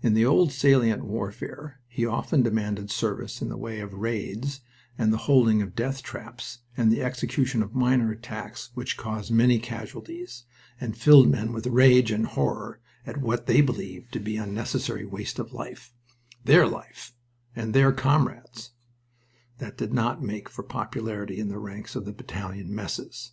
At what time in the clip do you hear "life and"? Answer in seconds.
16.66-17.74